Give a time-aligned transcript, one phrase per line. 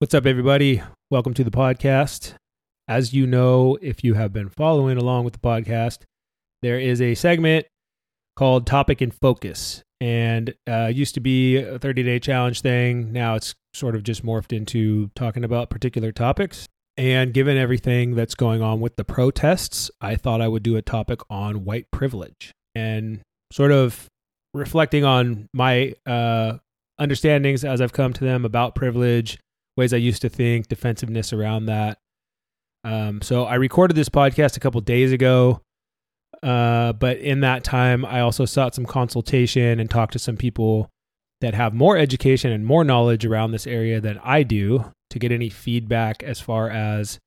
[0.00, 0.80] What's up, everybody?
[1.10, 2.34] Welcome to the podcast.
[2.86, 6.02] As you know, if you have been following along with the podcast,
[6.62, 7.66] there is a segment
[8.36, 9.82] called Topic in Focus.
[10.00, 13.12] And uh, used to be a 30 day challenge thing.
[13.12, 16.68] Now it's sort of just morphed into talking about particular topics.
[16.96, 20.82] And given everything that's going on with the protests, I thought I would do a
[20.82, 23.20] topic on white privilege and
[23.52, 24.06] sort of
[24.54, 26.58] reflecting on my uh,
[27.00, 29.38] understandings as I've come to them about privilege
[29.78, 31.98] ways I used to think, defensiveness around that.
[32.84, 35.62] Um, so I recorded this podcast a couple days ago,
[36.42, 40.90] uh, but in that time, I also sought some consultation and talked to some people
[41.40, 45.30] that have more education and more knowledge around this area than I do to get
[45.30, 47.20] any feedback as far as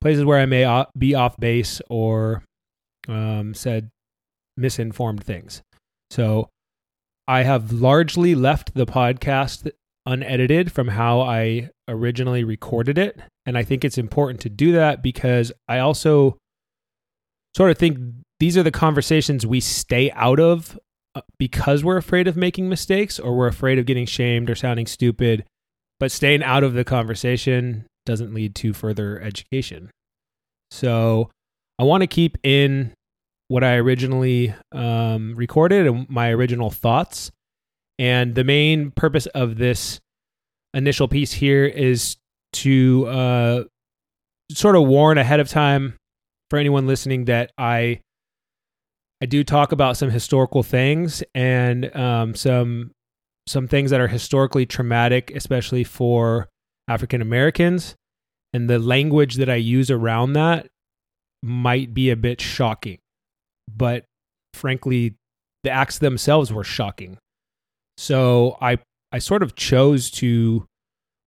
[0.00, 2.42] places where I may be off base or
[3.08, 3.90] um, said
[4.56, 5.62] misinformed things.
[6.10, 6.48] So
[7.28, 9.70] I have largely left the podcast
[10.06, 13.20] unedited from how I originally recorded it.
[13.46, 16.38] And I think it's important to do that because I also
[17.56, 17.98] sort of think
[18.40, 20.78] these are the conversations we stay out of
[21.14, 24.86] uh, because we're afraid of making mistakes or we're afraid of getting shamed or sounding
[24.86, 25.44] stupid.
[26.00, 29.90] But staying out of the conversation doesn't lead to further education.
[30.70, 31.30] So
[31.78, 32.92] I want to keep in
[33.48, 37.30] what I originally um, recorded and my original thoughts.
[37.98, 40.00] And the main purpose of this
[40.72, 42.16] initial piece here is
[42.54, 43.64] to uh,
[44.50, 45.94] sort of warn ahead of time
[46.50, 48.00] for anyone listening that I
[49.22, 52.90] I do talk about some historical things and um, some
[53.46, 56.48] some things that are historically traumatic, especially for
[56.88, 57.94] African Americans,
[58.52, 60.68] and the language that I use around that
[61.42, 62.98] might be a bit shocking,
[63.68, 64.04] but
[64.54, 65.14] frankly,
[65.62, 67.18] the acts themselves were shocking.
[67.96, 68.78] So I
[69.12, 70.66] I sort of chose to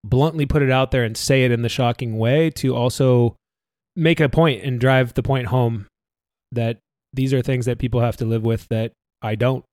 [0.03, 3.35] bluntly put it out there and say it in the shocking way to also
[3.95, 5.87] make a point and drive the point home
[6.51, 6.77] that
[7.13, 8.91] these are things that people have to live with that
[9.21, 9.65] I don't.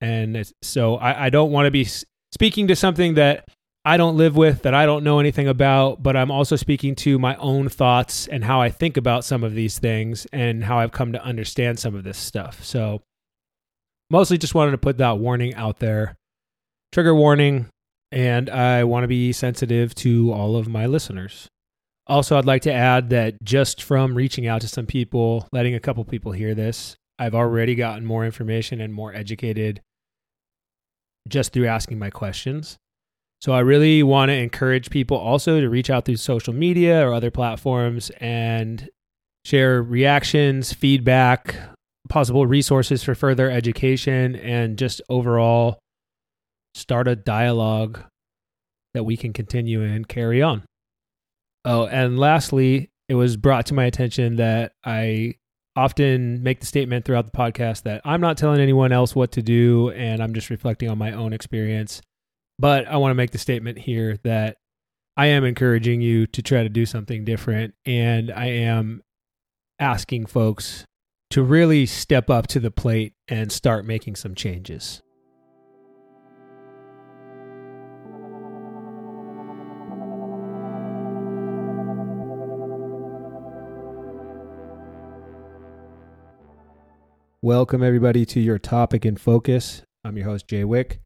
[0.00, 1.88] And so I, I don't want to be
[2.32, 3.48] speaking to something that
[3.84, 7.18] I don't live with, that I don't know anything about, but I'm also speaking to
[7.18, 10.92] my own thoughts and how I think about some of these things and how I've
[10.92, 12.62] come to understand some of this stuff.
[12.62, 13.00] So
[14.10, 16.14] mostly just wanted to put that warning out there
[16.92, 17.66] trigger warning,
[18.10, 21.48] and I want to be sensitive to all of my listeners.
[22.06, 25.80] Also, I'd like to add that just from reaching out to some people, letting a
[25.80, 29.82] couple people hear this, I've already gotten more information and more educated
[31.28, 32.78] just through asking my questions.
[33.40, 37.12] So I really want to encourage people also to reach out through social media or
[37.12, 38.88] other platforms and
[39.44, 41.54] share reactions, feedback,
[42.08, 45.78] possible resources for further education, and just overall
[46.74, 48.00] start a dialogue
[48.94, 50.64] that we can continue and carry on.
[51.64, 55.34] Oh, and lastly, it was brought to my attention that I
[55.76, 59.42] often make the statement throughout the podcast that I'm not telling anyone else what to
[59.42, 62.02] do and I'm just reflecting on my own experience.
[62.58, 64.56] But I want to make the statement here that
[65.16, 69.02] I am encouraging you to try to do something different and I am
[69.78, 70.84] asking folks
[71.30, 75.02] to really step up to the plate and start making some changes.
[87.42, 89.82] Welcome, everybody, to your topic in focus.
[90.04, 91.00] I'm your host, Jay Wick,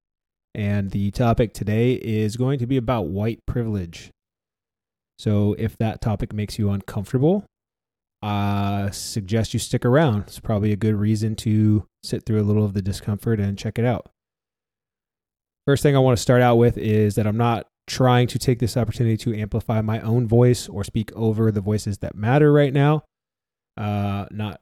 [0.55, 4.11] and the topic today is going to be about white privilege.
[5.19, 7.45] So, if that topic makes you uncomfortable,
[8.23, 10.23] I suggest you stick around.
[10.23, 13.79] It's probably a good reason to sit through a little of the discomfort and check
[13.79, 14.09] it out.
[15.67, 18.61] First thing I want to start out with is that I'm not trying to take
[18.61, 22.73] this opportunity to amplify my own voice or speak over the voices that matter right
[22.73, 23.03] now.
[23.77, 24.61] Uh, not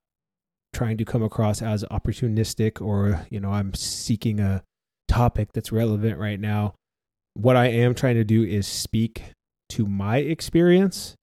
[0.72, 4.62] trying to come across as opportunistic or, you know, I'm seeking a
[5.08, 6.74] topic that's relevant right now.
[7.34, 9.22] What I am trying to do is speak
[9.70, 11.16] to my experience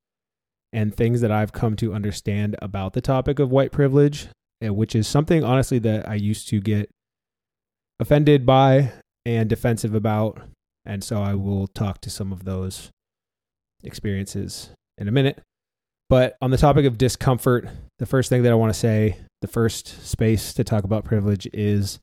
[0.78, 4.28] and things that I've come to understand about the topic of white privilege,
[4.62, 6.88] which is something honestly that I used to get
[8.00, 8.92] offended by
[9.26, 10.40] and defensive about.
[10.86, 12.92] And so I will talk to some of those
[13.84, 14.70] experiences
[15.00, 15.42] in a minute.
[16.10, 19.48] But on the topic of discomfort, the first thing that I want to say, the
[19.48, 21.98] first space to talk about privilege is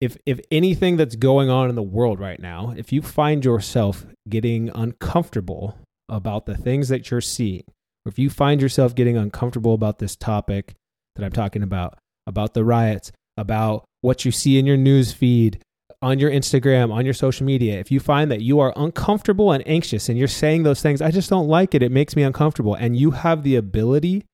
[0.00, 4.06] if if anything that's going on in the world right now, if you find yourself
[4.28, 5.76] getting uncomfortable
[6.08, 7.64] about the things that you're seeing,
[8.06, 10.74] if you find yourself getting uncomfortable about this topic
[11.16, 15.60] that I'm talking about, about the riots, about what you see in your news feed,
[16.02, 19.66] on your Instagram, on your social media, if you find that you are uncomfortable and
[19.66, 22.74] anxious and you're saying those things, I just don't like it, it makes me uncomfortable,
[22.74, 24.24] and you have the ability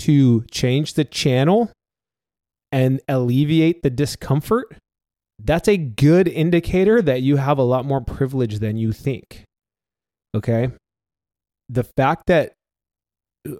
[0.00, 1.70] to change the channel
[2.72, 4.74] and alleviate the discomfort,
[5.38, 9.44] that's a good indicator that you have a lot more privilege than you think.
[10.34, 10.70] Okay.
[11.72, 12.52] The fact that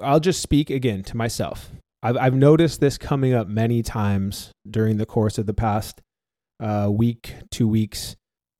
[0.03, 1.71] I'll just speak again to myself.
[2.03, 6.03] I've, I've noticed this coming up many times during the course of the past
[6.61, 8.17] uh, week, two weeks.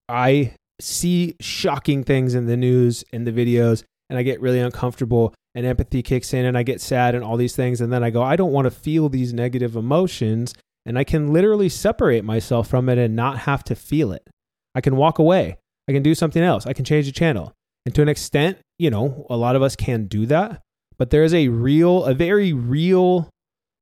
[0.09, 5.35] I see shocking things in the news, in the videos, and I get really uncomfortable
[5.55, 7.81] and empathy kicks in and I get sad and all these things.
[7.81, 10.55] And then I go, I don't want to feel these negative emotions.
[10.87, 14.27] And I can literally separate myself from it and not have to feel it.
[14.75, 15.59] I can walk away.
[15.89, 16.67] I can do something else.
[16.67, 17.53] I can change the channel.
[17.85, 20.63] And to an extent, you know, a lot of us can do that.
[20.99, 23.29] But there is a real, a very real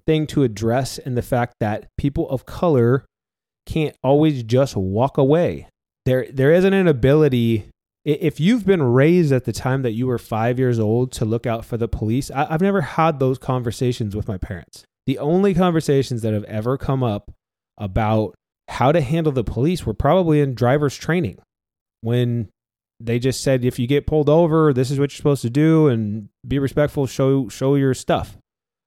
[0.07, 3.05] thing to address in the fact that people of color
[3.67, 5.69] can't always just walk away.
[6.07, 7.67] There, there isn't an ability
[8.05, 11.47] if you've been raised at the time that you were five years old to look
[11.47, 14.85] out for the police, I, have never had those conversations with my parents.
[15.07, 17.31] The only conversations that have ever come up
[17.77, 18.35] about
[18.69, 21.39] how to handle the police were probably in driver's training
[22.01, 22.49] when
[23.01, 25.89] they just said if you get pulled over this is what you're supposed to do
[25.89, 28.37] and be respectful show show your stuff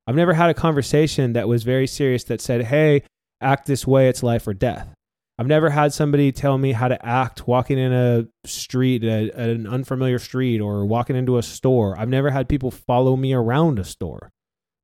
[0.07, 3.01] i've never had a conversation that was very serious that said hey
[3.42, 4.94] act this way it's life or death
[5.39, 9.65] I've never had somebody tell me how to act walking in a street, a, an
[9.65, 11.98] unfamiliar street, or walking into a store.
[11.98, 14.31] I've never had people follow me around a store,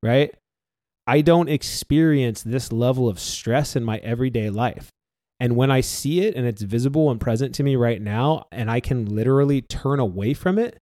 [0.01, 0.33] right?
[1.05, 4.89] I don't experience this level of stress in my everyday life.
[5.39, 8.69] And when I see it and it's visible and present to me right now, and
[8.69, 10.77] I can literally turn away from it,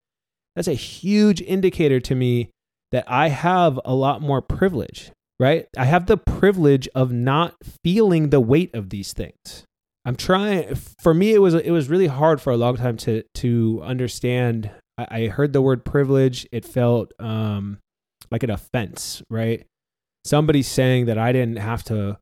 [0.56, 2.50] that's a huge indicator to me
[2.92, 5.68] that I have a lot more privilege right?
[5.78, 9.66] I have the privilege of not feeling the weight of these things.
[10.06, 10.76] I'm trying.
[11.02, 14.72] For me, it was it was really hard for a long time to to understand.
[14.98, 16.48] I, I heard the word privilege.
[16.52, 17.80] It felt um,
[18.32, 19.66] like an offense, right?
[20.26, 22.18] Somebody saying that I didn't have to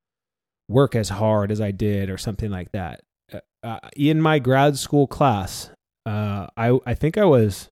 [0.68, 3.02] work as hard as I did, or something like that.
[3.34, 5.70] Uh, uh in my grad school class,
[6.06, 7.70] uh, I I think I was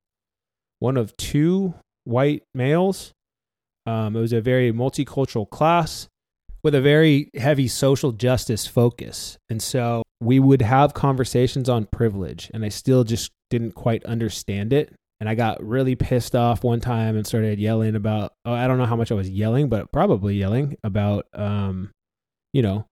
[0.79, 1.75] one of two
[2.05, 3.13] white males
[3.85, 6.07] um, it was a very multicultural class
[6.63, 9.37] with a very heavy social justice focus.
[9.49, 14.71] And so we would have conversations on privilege, and I still just didn't quite understand
[14.71, 14.93] it.
[15.19, 18.77] And I got really pissed off one time and started yelling about, oh, I don't
[18.77, 21.91] know how much I was yelling, but probably yelling about, um,
[22.53, 22.85] you know,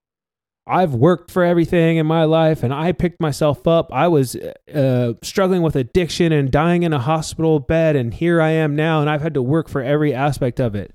[0.68, 3.92] I've worked for everything in my life and I picked myself up.
[3.92, 4.36] I was
[4.74, 9.02] uh, struggling with addiction and dying in a hospital bed, and here I am now,
[9.02, 10.94] and I've had to work for every aspect of it.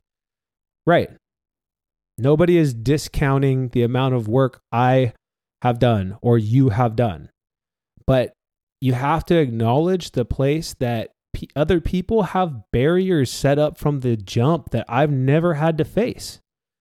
[0.86, 1.10] Right.
[2.18, 5.12] Nobody is discounting the amount of work I
[5.62, 7.30] have done or you have done.
[8.06, 8.32] But
[8.80, 14.00] you have to acknowledge the place that p- other people have barriers set up from
[14.00, 16.40] the jump that I've never had to face.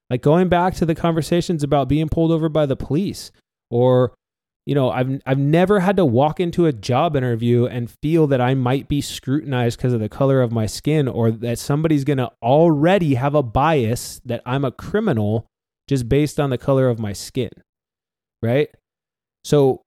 [0.10, 3.32] Like going back to the conversations about being pulled over by the police
[3.70, 4.14] or
[4.66, 8.42] you know, I've I've never had to walk into a job interview and feel that
[8.42, 12.18] I might be scrutinized because of the color of my skin or that somebody's going
[12.18, 15.46] to already have a bias that I'm a criminal
[15.88, 17.52] just based on the color of my skin.
[18.42, 18.70] Right?
[19.44, 19.84] So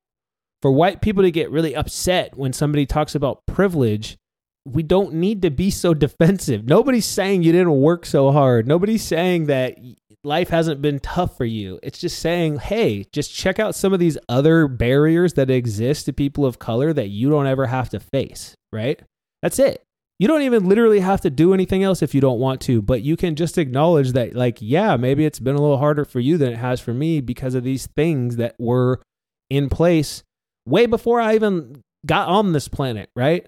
[0.62, 4.16] for white people to get really upset when somebody talks about privilege,
[4.64, 6.68] we don't need to be so defensive.
[6.68, 8.68] Nobody's saying you didn't work so hard.
[8.68, 9.76] Nobody's saying that
[10.24, 11.78] life hasn't been tough for you.
[11.82, 16.12] It's just saying, hey, just check out some of these other barriers that exist to
[16.12, 19.00] people of color that you don't ever have to face, right?
[19.42, 19.82] That's it.
[20.18, 23.02] You don't even literally have to do anything else if you don't want to, but
[23.02, 26.36] you can just acknowledge that, like, yeah, maybe it's been a little harder for you
[26.36, 29.00] than it has for me because of these things that were
[29.48, 30.24] in place
[30.66, 33.46] way before I even got on this planet, right?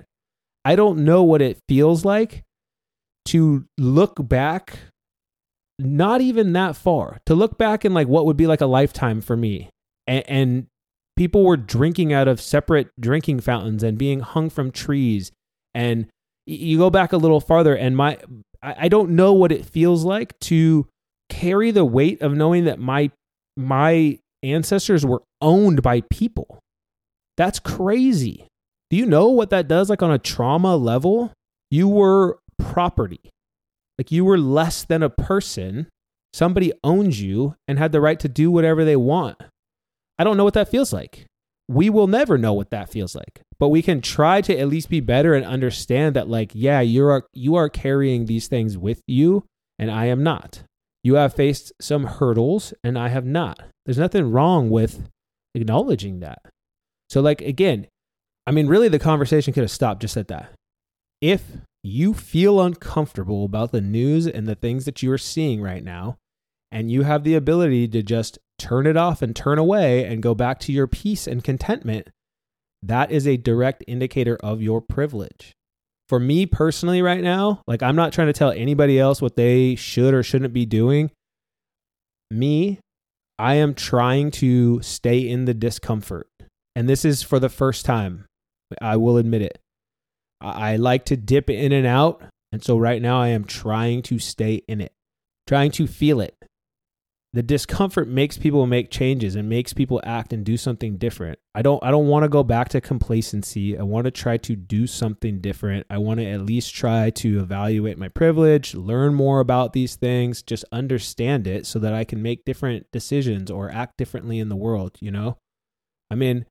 [0.64, 2.44] I don't know what it feels like
[3.26, 4.78] to look back
[5.84, 9.20] not even that far to look back in like what would be like a lifetime
[9.20, 9.70] for me
[10.06, 10.66] and, and
[11.16, 15.32] people were drinking out of separate drinking fountains and being hung from trees
[15.74, 16.06] and
[16.46, 18.18] you go back a little farther and my
[18.62, 20.86] I don't know what it feels like to
[21.30, 23.10] carry the weight of knowing that my
[23.56, 26.58] my ancestors were owned by people.
[27.36, 28.46] That's crazy.
[28.90, 31.32] Do you know what that does like on a trauma level?
[31.70, 33.30] You were property.
[34.00, 35.88] Like you were less than a person.
[36.32, 39.36] Somebody owns you and had the right to do whatever they want.
[40.18, 41.26] I don't know what that feels like.
[41.68, 43.42] We will never know what that feels like.
[43.58, 47.04] But we can try to at least be better and understand that like, yeah, you
[47.08, 49.44] are you are carrying these things with you
[49.78, 50.62] and I am not.
[51.04, 53.60] You have faced some hurdles and I have not.
[53.84, 55.10] There's nothing wrong with
[55.54, 56.40] acknowledging that.
[57.10, 57.86] So, like, again,
[58.46, 60.52] I mean, really, the conversation could have stopped just at that.
[61.20, 61.42] If
[61.82, 66.18] you feel uncomfortable about the news and the things that you are seeing right now,
[66.70, 70.34] and you have the ability to just turn it off and turn away and go
[70.34, 72.10] back to your peace and contentment,
[72.82, 75.52] that is a direct indicator of your privilege.
[76.08, 79.74] For me personally, right now, like I'm not trying to tell anybody else what they
[79.74, 81.10] should or shouldn't be doing.
[82.30, 82.80] Me,
[83.38, 86.28] I am trying to stay in the discomfort.
[86.76, 88.26] And this is for the first time.
[88.80, 89.58] I will admit it.
[90.40, 92.22] I like to dip in and out.
[92.52, 94.92] And so right now I am trying to stay in it,
[95.46, 96.36] trying to feel it,
[97.32, 101.38] the discomfort makes people make changes and makes people act and do something different.
[101.54, 103.78] I don't I don't want to go back to complacency.
[103.78, 105.86] I want to try to do something different.
[105.88, 110.42] I want to at least try to evaluate my privilege, learn more about these things,
[110.42, 114.56] just understand it so that I can make different decisions or act differently in the
[114.56, 115.38] world, you know?
[116.10, 116.46] I mean,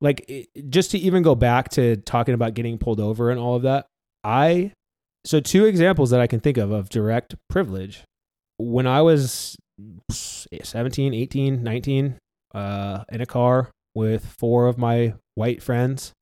[0.00, 3.62] like just to even go back to talking about getting pulled over and all of
[3.62, 3.86] that.
[4.24, 4.72] I
[5.24, 8.04] so two examples that I can think of of direct privilege
[8.60, 9.56] when I was
[10.10, 12.18] 17, 18, 19,
[12.54, 16.12] uh, in a car with four of my white friends,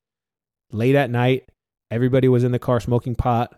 [0.73, 1.49] late at night,
[1.91, 3.55] everybody was in the car smoking pot.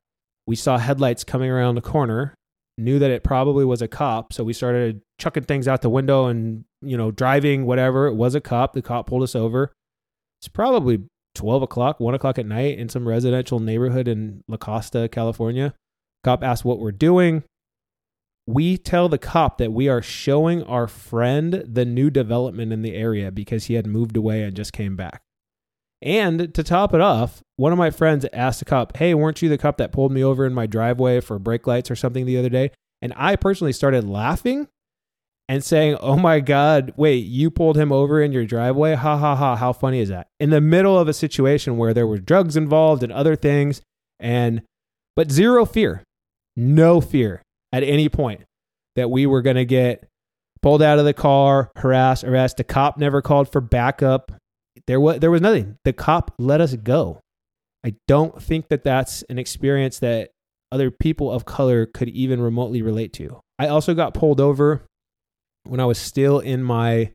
[0.46, 2.34] We saw headlights coming around the corner,
[2.78, 4.32] knew that it probably was a cop.
[4.32, 8.06] So we started chucking things out the window and, you know, driving, whatever.
[8.06, 8.72] It was a cop.
[8.72, 9.72] The cop pulled us over.
[10.40, 11.04] It's probably
[11.34, 15.74] 12 o'clock, 1 o'clock at night in some residential neighborhood in La Costa, California.
[16.24, 17.44] Cop asks what we're doing
[18.50, 22.94] we tell the cop that we are showing our friend the new development in the
[22.94, 25.22] area because he had moved away and just came back.
[26.02, 29.48] And to top it off, one of my friends asked the cop, Hey, weren't you
[29.48, 32.38] the cop that pulled me over in my driveway for brake lights or something the
[32.38, 32.70] other day?
[33.02, 34.68] And I personally started laughing
[35.50, 38.94] and saying, Oh my God, wait, you pulled him over in your driveway?
[38.94, 40.28] Ha ha ha, how funny is that?
[40.38, 43.82] In the middle of a situation where there were drugs involved and other things,
[44.20, 44.62] and
[45.16, 46.04] but zero fear,
[46.56, 47.42] no fear
[47.72, 48.42] at any point
[48.94, 50.08] that we were going to get
[50.62, 52.58] pulled out of the car, harassed, arrested.
[52.58, 54.30] The cop never called for backup.
[54.86, 55.78] There was there was nothing.
[55.84, 57.18] The cop let us go.
[57.84, 60.30] I don't think that that's an experience that
[60.70, 63.40] other people of color could even remotely relate to.
[63.58, 64.86] I also got pulled over
[65.64, 67.12] when I was still in my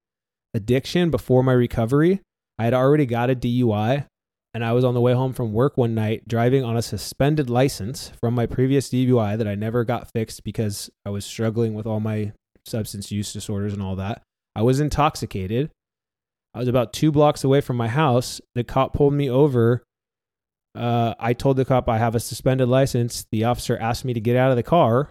[0.53, 2.21] addiction before my recovery.
[2.57, 4.05] I had already got a DUI
[4.53, 7.49] and I was on the way home from work one night driving on a suspended
[7.49, 11.85] license from my previous DUI that I never got fixed because I was struggling with
[11.85, 12.31] all my
[12.65, 14.21] substance use disorders and all that.
[14.55, 15.71] I was intoxicated.
[16.53, 18.39] I was about two blocks away from my house.
[18.55, 19.83] The cop pulled me over.
[20.73, 23.25] Uh, I told the cop I have a suspended license.
[23.33, 25.09] The officer asked me to get out of the car.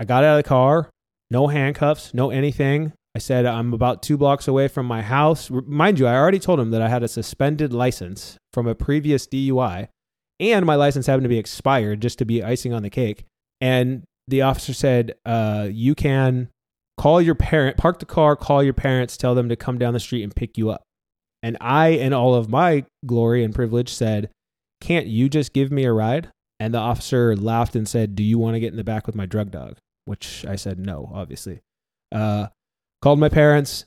[0.00, 0.88] I got out of the car,
[1.30, 2.92] no handcuffs, no anything.
[3.14, 5.50] I said I'm about two blocks away from my house.
[5.50, 9.26] Mind you, I already told him that I had a suspended license from a previous
[9.26, 9.88] DUI,
[10.38, 13.24] and my license happened to be expired just to be icing on the cake.
[13.60, 16.48] And the officer said, uh, "You can
[16.98, 20.00] call your parent, park the car, call your parents, tell them to come down the
[20.00, 20.82] street and pick you up."
[21.42, 24.28] And I, in all of my glory and privilege, said,
[24.82, 26.28] "Can't you just give me a ride?"
[26.60, 29.16] And the officer laughed and said, "Do you want to get in the back with
[29.16, 31.60] my drug dog?" Which I said no, obviously.
[32.10, 32.46] Uh,
[33.02, 33.84] called my parents.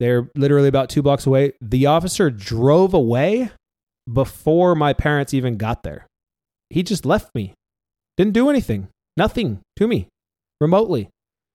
[0.00, 1.52] They're literally about two blocks away.
[1.60, 3.50] The officer drove away
[4.12, 6.06] before my parents even got there.
[6.70, 7.54] He just left me.
[8.16, 8.88] Didn't do anything.
[9.16, 10.08] Nothing to me
[10.60, 11.10] remotely.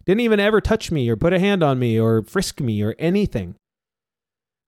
[0.05, 2.95] Didn't even ever touch me or put a hand on me or frisk me or
[2.99, 3.55] anything.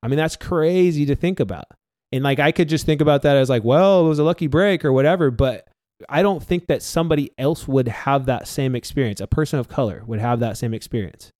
[0.02, 1.66] I mean, that's crazy to think about.
[2.12, 4.48] And like, I could just think about that as like, well, it was a lucky
[4.48, 5.32] break or whatever.
[5.32, 5.68] But
[6.10, 9.22] I don't think that somebody else would have that same experience.
[9.22, 11.32] A person of color would have that same experience.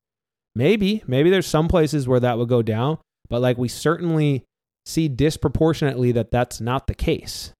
[0.54, 2.98] Maybe, maybe there's some places where that would go down.
[3.28, 4.44] But like, we certainly
[4.86, 7.52] see disproportionately that that's not the case.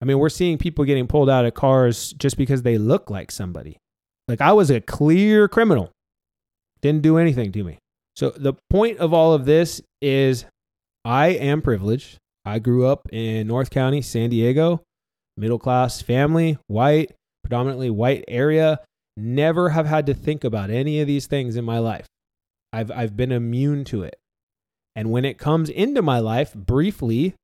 [0.00, 3.30] I mean, we're seeing people getting pulled out of cars just because they look like
[3.30, 3.78] somebody.
[4.28, 5.90] Like I was a clear criminal,
[6.82, 7.78] didn't do anything to me.
[8.14, 10.44] So the point of all of this is
[11.04, 12.18] I am privileged.
[12.44, 14.82] I grew up in North County, San Diego,
[15.36, 17.12] middle class family, white,
[17.42, 18.80] predominantly white area.
[19.16, 22.06] Never have had to think about any of these things in my life.
[22.72, 24.16] I've I've been immune to it.
[24.94, 27.34] And when it comes into my life briefly,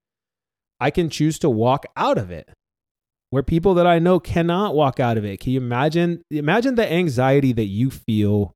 [0.81, 2.51] I can choose to walk out of it.
[3.31, 5.41] Where people that I know cannot walk out of it.
[5.41, 8.53] Can you imagine imagine the anxiety that you feel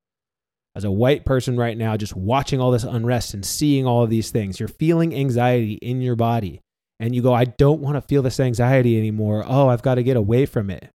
[0.77, 4.11] as a white person right now just watching all this unrest and seeing all of
[4.11, 4.61] these things.
[4.61, 6.61] You're feeling anxiety in your body
[7.01, 9.45] and you go, I don't want to feel this anxiety anymore.
[9.47, 10.89] Oh, I've got to get away from it.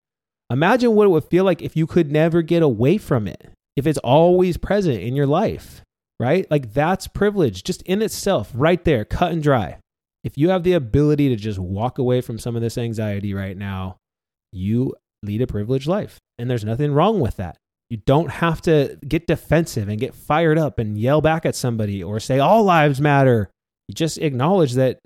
[0.50, 3.86] Imagine what it would feel like if you could never get away from it, if
[3.86, 5.82] it's always present in your life
[6.22, 6.48] right?
[6.52, 9.78] Like that's privilege just in itself, right there, cut and dry.
[10.22, 13.56] If you have the ability to just walk away from some of this anxiety right
[13.56, 13.96] now,
[14.52, 14.94] you
[15.24, 16.18] lead a privileged life.
[16.38, 17.56] And there's nothing wrong with that.
[17.90, 22.04] You don't have to get defensive and get fired up and yell back at somebody
[22.04, 23.50] or say all lives matter.
[23.88, 25.00] You just acknowledge that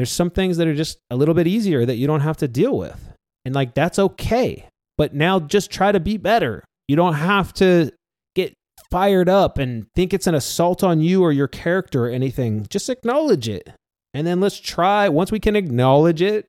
[0.00, 2.48] there's some things that are just a little bit easier that you don't have to
[2.48, 3.12] deal with.
[3.44, 4.66] And like that's okay.
[4.96, 6.64] But now just try to be better.
[6.88, 7.92] You don't have to
[8.34, 8.54] get
[8.90, 12.66] fired up and think it's an assault on you or your character or anything.
[12.70, 13.68] Just acknowledge it.
[14.14, 16.46] And then let's try, once we can acknowledge it,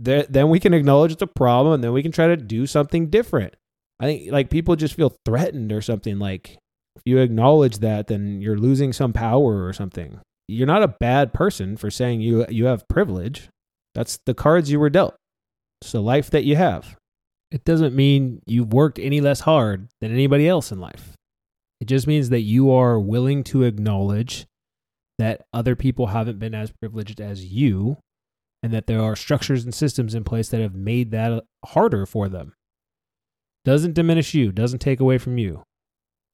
[0.00, 3.10] then we can acknowledge it's a problem and then we can try to do something
[3.10, 3.54] different.
[4.00, 6.18] I think like people just feel threatened or something.
[6.18, 6.58] Like
[6.96, 10.18] if you acknowledge that, then you're losing some power or something.
[10.48, 13.50] You're not a bad person for saying you you have privilege.
[13.94, 15.14] That's the cards you were dealt.
[15.82, 16.96] It's the life that you have.
[17.50, 21.14] It doesn't mean you've worked any less hard than anybody else in life.
[21.80, 24.46] It just means that you are willing to acknowledge
[25.18, 27.98] that other people haven't been as privileged as you
[28.62, 32.28] and that there are structures and systems in place that have made that harder for
[32.28, 32.54] them.
[33.64, 35.62] Doesn't diminish you, doesn't take away from you.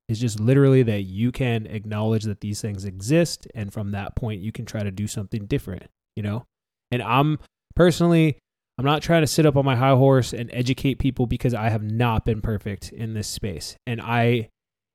[0.08, 4.42] It's just literally that you can acknowledge that these things exist and from that point
[4.42, 6.44] you can try to do something different, you know?
[6.90, 7.38] And I'm
[7.74, 8.38] personally
[8.76, 11.68] I'm not trying to sit up on my high horse and educate people because I
[11.68, 13.76] have not been perfect in this space.
[13.86, 14.48] And I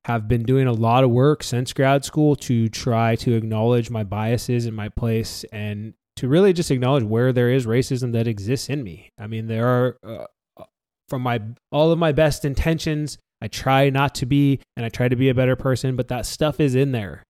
[0.05, 4.03] have been doing a lot of work since grad school to try to acknowledge my
[4.03, 8.69] biases in my place and to really just acknowledge where there is racism that exists
[8.69, 9.09] in me.
[9.17, 10.63] I mean, there are uh,
[11.07, 15.07] from my all of my best intentions, I try not to be and I try
[15.07, 17.23] to be a better person, but that stuff is in there.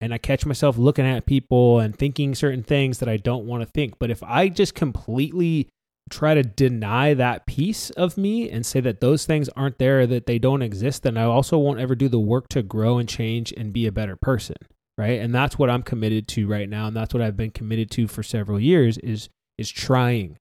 [0.00, 3.62] And I catch myself looking at people and thinking certain things that I don't want
[3.62, 3.98] to think.
[3.98, 5.68] But if I just completely
[6.10, 10.26] try to deny that piece of me and say that those things aren't there, that
[10.26, 13.52] they don't exist, then I also won't ever do the work to grow and change
[13.56, 14.56] and be a better person.
[14.96, 15.20] Right.
[15.20, 16.86] And that's what I'm committed to right now.
[16.86, 20.36] And that's what I've been committed to for several years is is trying.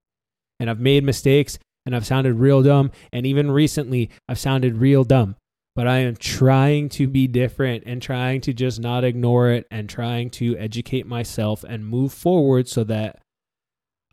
[0.59, 2.91] And I've made mistakes and I've sounded real dumb.
[3.11, 5.35] And even recently I've sounded real dumb.
[5.75, 9.89] But I am trying to be different and trying to just not ignore it and
[9.89, 13.19] trying to educate myself and move forward so that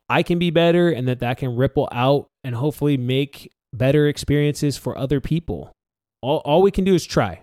[0.08, 4.76] I can be better and that that can ripple out and hopefully make better experiences
[4.76, 5.72] for other people.
[6.22, 7.42] All, all we can do is try,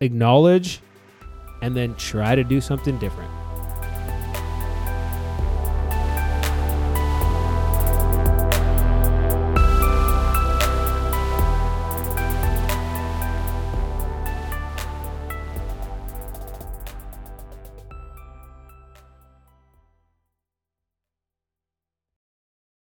[0.00, 0.80] acknowledge,
[1.62, 3.41] and then try to do something different.